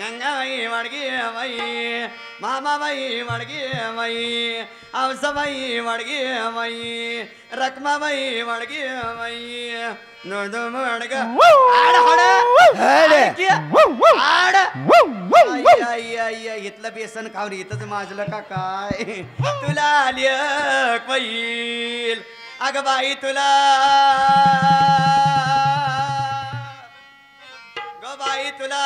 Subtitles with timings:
[0.00, 1.02] गंगाबाई वाडगी
[1.34, 1.52] बाई
[2.42, 3.60] मामाबाई वाडगी
[3.98, 4.18] बाई
[5.02, 6.18] आवसाबाई वाडगी
[6.56, 6.80] बाई
[7.60, 8.82] रखमाबाई वाडगी
[9.20, 9.40] बाई
[10.30, 12.20] नोंद मडग आड हड.
[12.80, 13.12] हड.
[13.12, 13.46] ऐकी.
[13.46, 19.22] आड आई, आई, आई, आई, इथलं बेसन खाऊन इथंच माझलं का काय?
[19.42, 22.22] तुला लेक होईल
[22.68, 23.48] अग बाई तुला.
[28.02, 28.84] ग बाई तुला.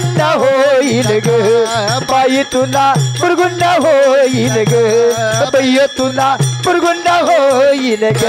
[0.00, 1.28] बुरगुंड होईल ग.
[2.10, 2.86] बाई तुला
[3.20, 4.74] बुरगुंड होईल ग.
[5.54, 6.28] बाई तुला
[6.64, 8.24] बुरगुंड होईल ग.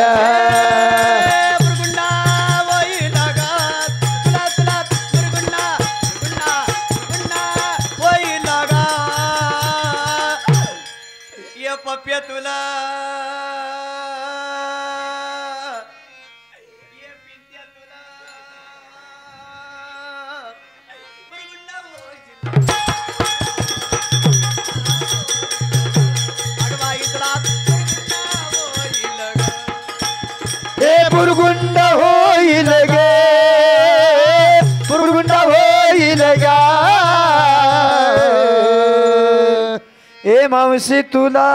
[40.52, 41.50] मावशी तुला.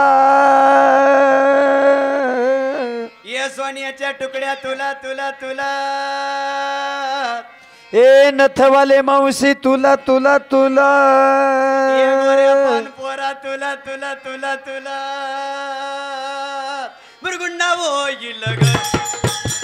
[3.24, 5.72] ये सोन्याच्या तुकड्या तुला तुला तुला.
[7.92, 10.88] ए नथवाले मावशी तुला तुला तुला.
[11.98, 14.98] ये गोऱ्या पानपोरा तुला तुला तुला तुला.
[17.22, 18.74] बुरगुंडा होईल ग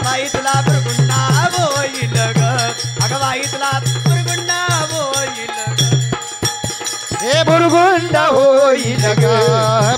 [0.04, 1.20] बाई तुला बुरगुंडा
[1.56, 2.42] होईल ग
[3.04, 3.70] अगं बाई तुला
[7.70, 9.26] हे होईल ग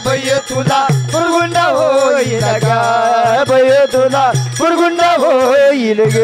[0.06, 0.80] बय तुला
[1.12, 2.68] बुरगुंड होईल ग
[3.48, 6.18] बय तुला बुरगुंड होईल ग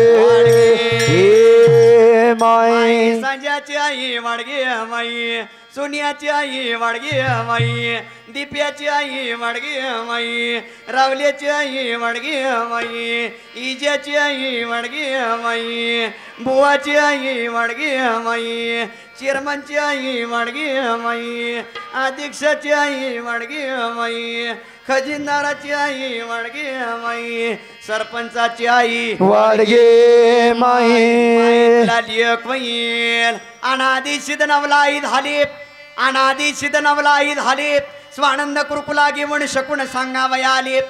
[2.41, 5.43] माय सांज्याची आई वाडगी माई.
[5.75, 7.97] सोनियाची आई वाडगी माई.
[8.29, 10.59] दिप्याची आई वाडगी माई.
[10.89, 13.29] रावल्याची आई वाडगी माई.
[13.57, 15.05] इजाची आई वाडगी
[15.43, 16.07] माई.
[16.41, 18.85] बुवाची आई वाडगी माई.
[19.21, 21.61] चेअरमनची आई वाडगी माई.
[21.95, 24.53] अध्यक्षाची आई वाडगी माई.
[24.91, 26.63] खजिनदाराची आई वाडगी
[27.03, 27.55] माई
[27.87, 33.37] सरपंचाची आई वाडगे माय लालियक वैल
[33.71, 35.43] अनादी सिद्ध नवलाई झाले
[36.07, 37.79] अनादी सिद्ध नवलाई झाले
[38.15, 40.81] स्वानंद कृकुला घेऊन शकून सांगावयाले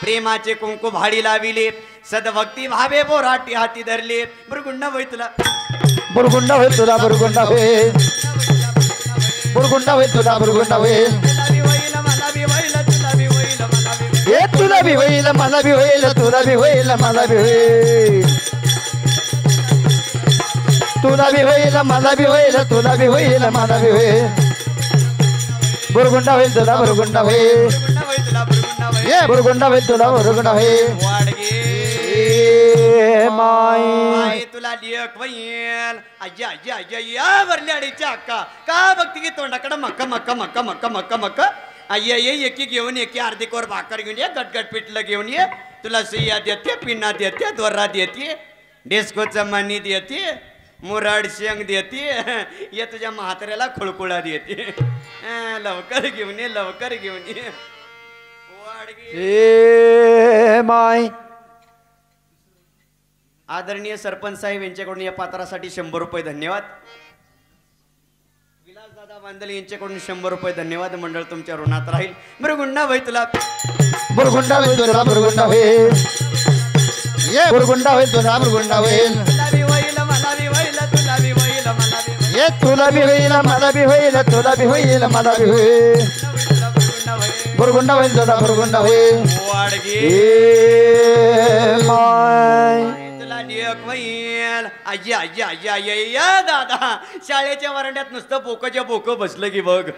[0.00, 1.70] प्रेमाचे कुंकू भाडी लाविले.
[2.10, 4.24] सदभक्ती भावे बोराटी हाती धरले.
[4.50, 5.28] बुरगुंड तुला.
[6.14, 7.90] बुरगुंड होय तुला बुरगुंड होय
[9.54, 12.82] बुरगुंड होय तुला बुरगुंड होय तुला बी मला
[14.76, 18.26] तुला बी होईल मला बी होईल तुला बी होईल मला बी होईल.
[21.02, 24.26] तुला बी होईल मला बी होईल तुला बी होईल मला बी होईल.
[25.94, 27.64] बुरगुंडा होईल तुला बुरगुंडा होईल.
[27.66, 29.06] होईल होईल.
[29.08, 30.92] ये बुरगुंडा होईल तुला बुरगुंडा होईल.
[31.04, 31.54] वाडगे.
[32.16, 33.80] ए माय
[34.28, 38.42] आई तुला लियक वैल अय्या अय्या अय्या या वरली अडीच्या अक्का.
[38.68, 41.48] का बघती की तोंडाकडं मक्का मक्का मक्का मक्का मक्का मक्का?
[41.94, 45.46] ये ये एकी घेऊन एकी अर्धी कोर भाकर घेऊन ये गटगट पिठलं घेऊन ये
[45.84, 48.34] तुला सुया देते पिन्ना देते दोरा देते
[48.86, 50.20] डिस्कोचं मनी देते
[50.82, 52.00] मुराड शेंग देते
[52.76, 54.74] ये तुझ्या म्हाताऱ्याला खुळकुळा देते.
[55.62, 57.50] लवकर घेऊन ये लवकर घेऊन ये.
[59.14, 61.08] ए माय.
[63.48, 66.62] आदरणीय सरपंच साहेब यांच्याकडून या पात्रासाठी शंभर रुपये धन्यवाद.
[69.26, 72.12] बांदल यांच्याकडून शंभर रुपये धन्यवाद मंडळ तुमच्या ऋणात राहील.
[72.40, 73.24] बरं गुंडा भाई तुला.
[74.16, 75.90] बुरगुंडा होईल तुला बुरगुंडा होईल
[77.34, 81.66] ये बुरगुंडा होईल तुला बुरगुंडा होईल तुला बी होईल मला बी होईल तुला बी होईल
[81.66, 82.36] मला बी होईल.
[82.36, 86.04] ये तुला बी होईल मला बी होईल तुला बी होईल मला बी होईल.
[87.58, 88.16] बुरगुंडा होईल.
[88.16, 89.24] तुला बुरगुंडा होईल.
[89.48, 90.00] वाडगे.
[91.88, 93.05] माय.
[93.66, 96.96] एक लेक आजी आजी आजी अय्या अय्या दादा.
[97.28, 99.88] शाळेच्या वरांड्यात नुसतं बोकच्या बोक बसलं की बघ.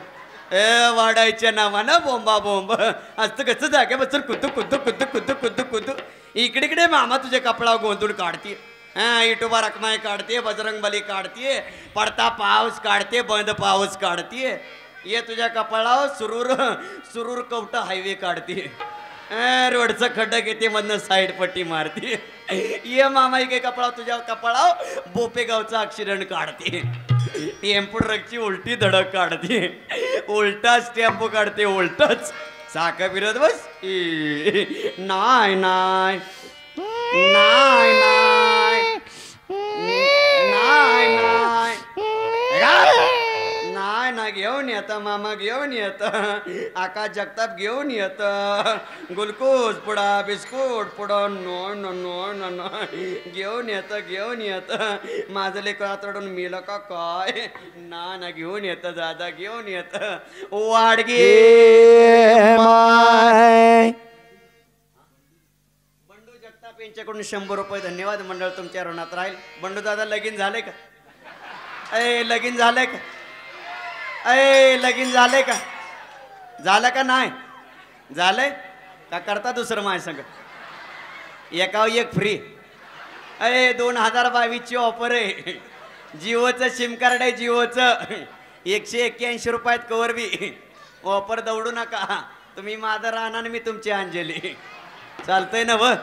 [0.52, 2.72] ए वाडायच्या नावानं बोंबा बोंब.
[2.72, 5.92] असतं कसं जागे बसून कुतू कुतू कुतू कुतू कुतू कुतू.
[6.34, 8.52] इकडे इकडे मामा तुझे कपडा गोंधून काढते
[8.96, 11.58] हा इटोबा रखमाय काढते बजरंगबली काढते
[11.94, 14.50] पडता पाऊस काढते बंद पाऊस काढते
[15.06, 16.52] ये तुझ्या कपाळावर सुरूर
[17.12, 18.70] सुरूर कवट हायवे काढते
[19.30, 22.14] रोडचं खड्डा घेते मधनं साईड पट्टी मारते.
[22.84, 24.84] ये मामाई के कपडा तुझ्या कपाळाव
[25.14, 26.80] बोपेगावचा ऍक्सिडेंट काढते.
[27.62, 29.58] टेम्पो ट्रकची उलटी धडक काढते.
[30.28, 32.32] उलटाच टेम्पो काढते उलटच.
[32.74, 33.66] चाक फिरत बस.
[34.98, 36.18] नाय नाय
[36.78, 38.17] नाय नाय
[44.68, 46.02] घेऊन येत मामा घेऊन येत
[46.76, 48.20] आकाश जगताप घेऊन येत.
[49.16, 52.68] गुलकोज पुडा बिस्कुट पुडा नो न नो न नो.
[53.32, 54.72] घेऊन येत घेऊन येत.
[55.30, 57.48] माझं लेकर आतडून मेलं का काय?
[57.88, 59.96] ना ना घेऊन येत दादा घेऊन येत.
[60.52, 61.24] वाडगे
[62.56, 63.90] माय.
[66.08, 69.34] बंडू जगताप यांच्याकडून शंभर रुपये धन्यवाद मंडळ तुमच्या ऋणात राहील.
[69.62, 70.72] बंडू दादा लगीन झाले का?
[71.92, 72.98] अय लगीन झालंय का?
[74.28, 75.54] अय लगीन झालंय का?
[76.64, 77.30] झालं का नाही?
[78.16, 78.48] झालंय?
[79.10, 80.20] का करता दुसरं माझ्या संग?
[81.56, 82.38] एकावर एक फ्री
[83.40, 85.52] अय दोन हजार बावीसची ऑफर आहे.
[86.22, 87.94] जिओचं सिम कार्ड आहे जिओचं.
[88.66, 90.58] एकशे एक्क्याऐंशी रुपयात कवर बी.
[91.04, 92.20] ऑफर दौडू नका.
[92.56, 94.56] तुम्ही माझं राहणार मी तुमची अंजली.
[95.26, 95.94] चालतंय ना व?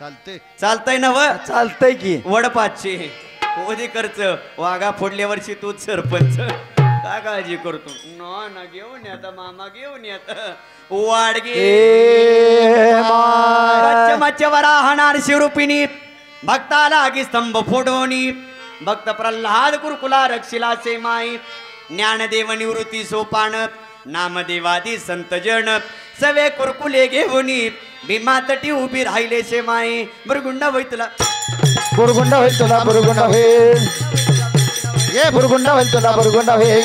[0.00, 1.26] चालते चालतंय ना व?
[1.46, 2.20] चालतंय की.
[2.26, 2.96] वडपाचशे.
[3.56, 4.20] होदी खर्च.
[4.58, 6.40] वाघा फोडल्या वर्षी तूच सरपंच.
[7.06, 7.90] काय काळजी करतो.
[8.06, 8.20] न
[8.54, 10.30] ना घेऊन येत मामा घेऊन येत
[10.90, 11.60] वाडगे
[14.20, 15.84] मच्छवर राहणार शिवरूपिणी
[16.44, 18.24] भक्ताला आगी स्तंभ फोडोनी.
[18.82, 21.36] भक्त प्रल्हाद कुरकुला रक्षिला से माई.
[21.90, 23.54] ज्ञानदेव निवृत्ती सोपान.
[24.06, 25.78] नामदेवादी संत जन.
[26.20, 27.60] सवे कुरकुले घेऊनी.
[28.06, 30.04] भीमा तटी उभी राहिले से माई.
[30.28, 31.06] मृगुंडा वैतला
[31.96, 34.25] बुरगुंडा होईल तुला बुरगुंडा होईल.
[35.16, 36.84] ये बुरगुंडा होईल तुला बुरगुंडा होईल.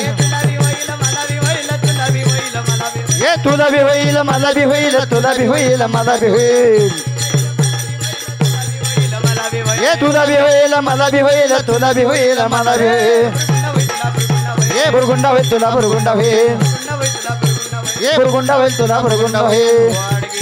[3.22, 6.90] ये तुला बी होईल मला बी होईल तुला बी होईल मला बी होईल.
[9.82, 13.32] ये तुला बी होईल मला बी होईल तुला बी होईल मला बी होईल.
[14.76, 16.56] ये बुरगुंडा होईल तुला बुरगुंडा होईल.
[18.02, 19.94] ये बुरगुंडा होईल तुला बुरगुंडा होईल.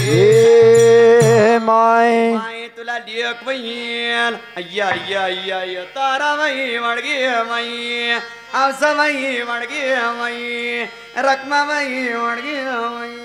[0.09, 4.35] ए माय माय तुला लेख बहीण.
[4.57, 7.17] अय्या अय्या अय्या अय्या तारा बाई मडगी
[7.49, 8.13] माई.
[8.53, 9.81] आवसा बाई मडगी
[10.19, 10.85] माई
[11.17, 12.55] रकमा बाई मडगी
[12.95, 13.19] माई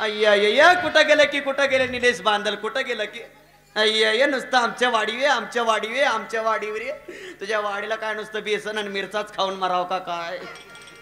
[0.00, 1.90] अय्या अय्या कुठं गेलं की कुठं गेलं?
[1.90, 3.22] निलेश बांधल कुठं गेलं की?
[3.76, 6.92] अय्या ये नुसतं आमच्या वाडीवे आमच्या वाडीवे आमच्या वाडीवर ये.
[7.40, 10.38] तुझ्या वाडीला काय नुसतं बेसन आणि मिरचाच खाऊन मराव का काय?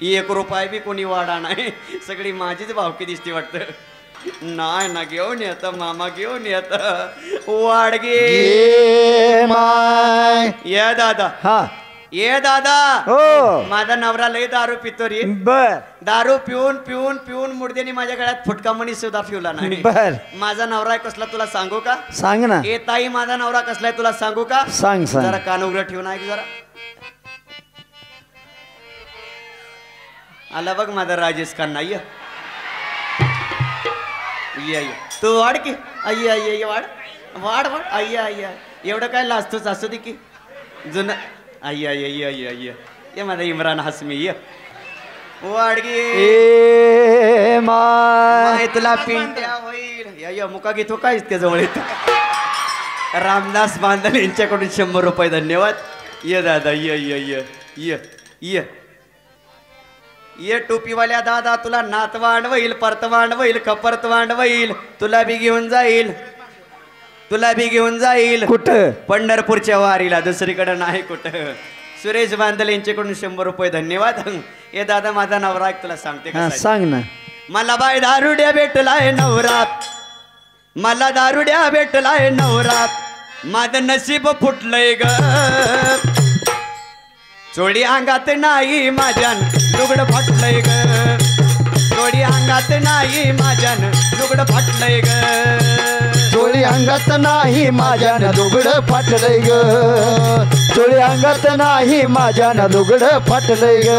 [0.01, 1.71] एक रुपये बी कोणी वाडा नाही.
[2.07, 3.59] सगळी माझीच भावकी दिसते वाटतं.
[4.43, 6.73] नाही ना घेऊन येत मामा घेऊन येत.
[7.49, 10.51] वाडगे माय.
[10.65, 11.29] ये दादा.
[11.45, 11.67] हा.
[12.13, 12.77] ये दादा.
[13.07, 13.63] हो.
[13.69, 15.23] माझा नवरा लय दारू पितो रे.
[15.23, 15.75] बर.
[16.03, 19.77] दारू पिऊन पिऊन पिऊन मुडद्याने माझ्या गळ्यात फुटका मणी सुद्धा पिवला नाही.
[19.77, 20.15] बर.
[20.37, 21.97] माझा नवरा कसला तुला सांगू का?
[22.13, 22.61] सांग ना.
[22.65, 24.65] ए ताई माझा नवरा कसला आहे तुला सांगू का?
[24.65, 26.43] सांग जरा सांग कान उघडं ठेवून ऐक जरा.
[30.57, 31.81] आला बघ माझा राजेश खन्ना
[34.63, 34.93] ये ये ये.
[35.23, 35.71] तू वाढ की
[36.05, 36.85] अय्या अय्या अय्या वाढ
[37.43, 38.51] वाढ वाढ अय्या अय्या
[38.85, 40.13] एवढं काय लाजतोच असू दे की
[40.87, 41.13] जुनं
[41.63, 42.75] अय्या अय्या अय्या अय्या अय्या
[43.17, 44.33] ये माझा इम्रान हसमी ये
[45.45, 51.79] वाडगे ए माय तुला पिंट्या होईल या या मुका घेतो काय त्या जवळ येत
[53.23, 55.75] रामदास बांधल यांच्याकडून शंभर रुपये धन्यवाद
[56.25, 57.43] ये दादा ये ये ये
[57.79, 57.99] ये
[58.43, 58.63] ये
[60.41, 66.13] ये टोपीवाल्या दादा तुला नातवांड होईल परतवांड होईल कपरतवांड होईल तुला बी घेऊन जाईल.
[67.31, 68.45] तुला बी घेऊन जाईल.
[68.47, 68.91] कुठं?
[69.09, 71.53] पंढरपूरच्या वारीला दुसरीकडे नाही कुठं.
[72.03, 74.19] सुरेश बांदल यांच्याकडून शंभर रुपये धन्यवाद.
[74.73, 76.59] हे दादा माझा नवरा आहे, तुला सांगते आहे.
[76.59, 77.01] सांग ना.
[77.49, 79.85] मला बाय दारुड्या भेटलाय नवरात
[80.77, 85.03] मला दारुड्या भेटलाय नवरात माझं नशीब फुटलंय ग.
[87.57, 89.41] चोडी अंगात नाही माझ्यान
[89.77, 90.69] लुगड फाटलंय ग.
[91.91, 93.83] चोडी अंगात नाही माझ्यान
[94.19, 95.09] लुगड फाटलंय ग.
[96.33, 99.51] चोळी अंगात नाही माझ्यानं लुगड फाटलंय ग.
[100.75, 103.99] चोळी अंगात नाही माझ्यानं लुगड फाटलंय ग.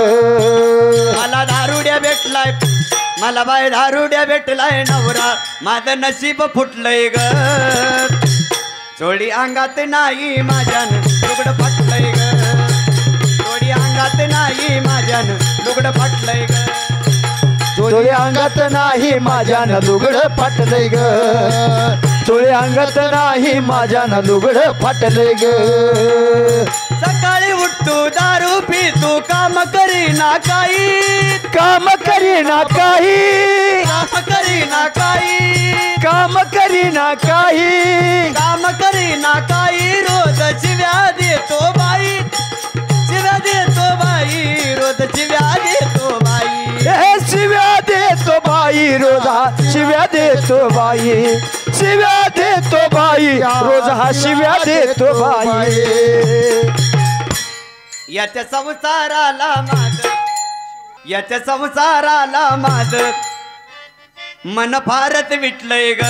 [1.17, 2.51] मला दारुड्या भेटलाय
[3.21, 7.17] मला बाय दारुड्या भेटलाय नवरा माझं नशीब फुटलंय ग.
[8.99, 12.22] चोडी अंगात नाही माझ्यान लुगड फाटलंय ग.
[14.13, 15.27] अंगात नाही माझ्यान
[15.65, 16.53] लुगड फाटलंय ग.
[17.77, 20.97] चोळी अंगात नाही माझ्यानं लुगड फाटलंय ग.
[22.27, 25.51] चोळी अंगात नाही माझ्यानं लुगड फाटलंय ग.
[27.01, 31.37] सकाळी उठतो दारू पितो काम करी ना काही.
[31.55, 33.83] काम करीना काही.
[33.83, 35.73] काम करी ना काही.
[36.03, 38.33] काम करीना काही.
[38.33, 38.62] काम
[48.83, 51.23] शिव्या देतो बाई.
[51.77, 53.27] शिव्या देतो बाई.
[53.37, 55.71] रोजा हा शिव्या देतो बाई.
[58.15, 60.05] याच्या संसाराला माझ
[61.09, 62.93] याच्या संसाराला माझ
[64.55, 66.01] मन फारच विटलंय ग.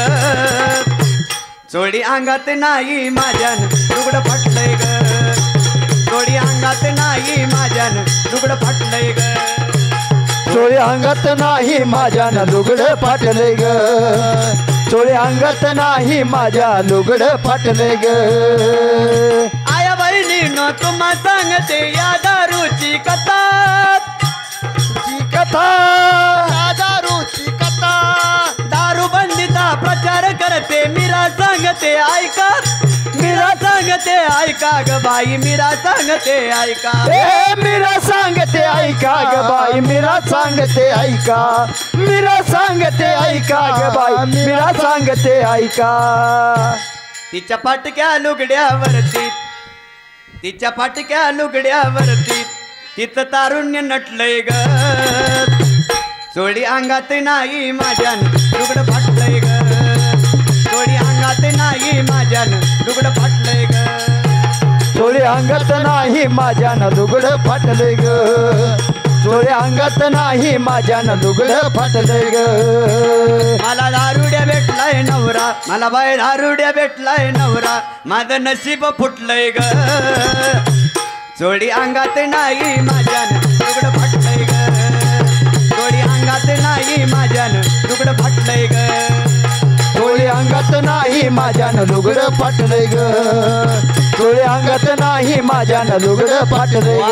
[1.72, 4.84] चोडी अंगात नाही माझ्यान लुगडं फाटलंय ग.
[6.10, 7.98] चोडी अंगात नाही माझ्यान
[8.34, 9.63] लुगडं फाटलंय ग.
[10.54, 13.64] चोळी अंगात नाही माझ्या न लुगड फाटले ग.
[14.92, 18.06] चोळी अंगात नाही माझ्या लुगड फाटले ग.
[19.74, 23.42] आया बहिणीनो तुम्हा सांगते या दारूची कथा.
[24.78, 25.68] ची कथा.
[26.80, 27.96] दारूची कथा.
[28.60, 32.50] दारू बंदीचा प्रचार करते मीरा सांगते ऐका.
[33.24, 36.92] मीरा सांगते ऐका ग बाई मीरा सांगते ऐका.
[37.16, 41.42] ए मीरा सांगते ऐका ग बाई मीरा सांगते ऐका.
[41.98, 45.92] मीरा सांगते ऐका ग बाई मीरा सांगते ऐका.
[47.32, 49.28] तिच्या फाटक्या लुगड्यावरती
[50.44, 52.42] तिच्या फाटक्या लुगड्यावरती
[52.98, 54.50] तिचं तारुण्य नटलंय ग.
[56.36, 58.92] चोडी अंगात नाही माझ्यान लुगडं
[61.34, 62.50] अंगात नाही माझ्यान
[62.86, 63.74] लुगडं फाटलंय ग.
[64.98, 68.04] चोळी अंगात नाही माझ्या न लुगड फाटले ग.
[69.24, 72.38] चोळी अंगात नाही माझ्या न लुगड फाटले ग.
[73.64, 79.60] मला दारुड्या भेटलाय नवरा मला बाय दारुड्या भेटलाय नवरा माझं नशीब फुटलंय ग.
[81.40, 84.54] चोडी अंगात नाही माझ्यान लुगडं फाटलंय ग.
[85.72, 88.74] चोडी अंगात नाही माझ्यान लुगडं फाटलंय ग.
[88.74, 89.13] चोळी
[90.44, 92.96] अंगात नाही माझ्या न लुगड फाटले ग.
[94.18, 97.12] चोळी अंगात नाही माझ्या न लुगड फाटले ग.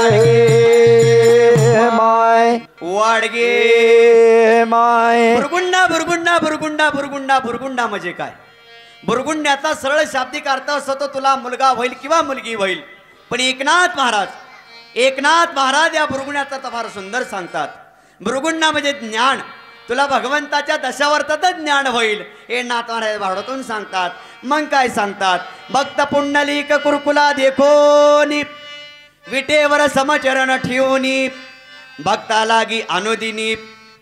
[1.93, 2.57] माय.
[2.81, 5.35] वाडगे माय.
[5.35, 8.31] बुरगुंडा बुरगुंडा बुरगुंडा बुरगुंडा बुरगुंडा म्हणजे काय?
[9.05, 12.81] बुरगुंड्याचा सरळ शाब्दिक अर्थ असतो तो तुला मुलगा होईल किंवा मुलगी होईल.
[13.31, 14.27] पण एकनाथ महाराज
[14.95, 17.67] एकनाथ महाराज या बुरगुंड्याचा तर फार सुंदर सांगतात.
[18.21, 19.37] बुरगुंडा म्हणजे ज्ञान.
[19.89, 22.23] तुला भगवंताच्या दशावर्थातच ज्ञान होईल.
[22.49, 24.09] हे नाथ महाराज सांगतात.
[24.43, 25.39] मग काय सांगतात?
[25.69, 28.43] भक्त पुंडलिक कुरकुला देखोनी.
[29.27, 31.27] विटेवर समचरण ठेवूनी.
[32.03, 33.55] भक्ता लागी अनुदिनी.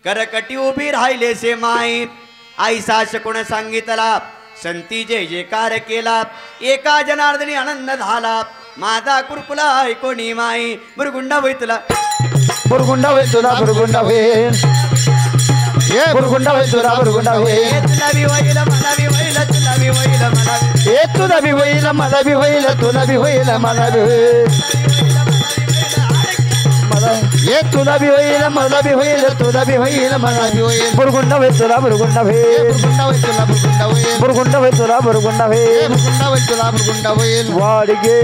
[0.05, 2.05] करकटी उभी राहिले से माई.
[2.57, 4.19] आईसा शकून सांगितला
[4.63, 6.23] संती जय जयकार केला.
[6.61, 8.41] एका जनार्दनी आनंद झाला.
[8.77, 10.75] माझा कुरकुला ऐकोणी माई.
[10.97, 11.79] बुरगुंडा होई तुला.
[12.69, 14.49] बुरगुंडा होई तुला बुरगुंडा होईल.
[16.13, 20.57] बुरगुंडा होईल तुला बुरगुंडा होईल तुला बी होईल मला बी होईल तुला बी होईल मला
[20.91, 24.47] ए तुला बी होईल मला बी होईल तुला बी होईल मला बी होईल
[27.49, 31.59] ए तुला बी होईल मला बी होईल तुला बी होईल मला बी होईल बुरगुंडा होईल
[31.59, 36.49] तुला बुरगुंडा होईल बुरगुंडा होईल तुला बुरगुंडा होईल बुरगुंडा होईल तुला बुरगुंडा होईल बुरगुंडा होईल
[36.49, 38.17] तुला बुरगुंडा होईल वाडगे